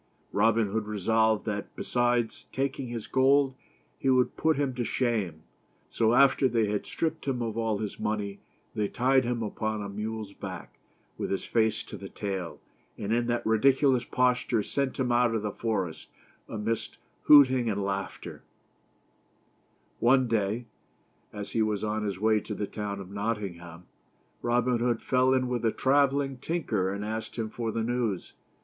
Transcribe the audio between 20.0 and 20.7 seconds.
o O 213 THE STORY OF ROBIN HOOD.